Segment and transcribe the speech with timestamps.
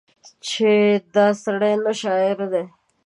[0.47, 0.71] چې
[1.15, 2.63] دا سړی نه شاعر دی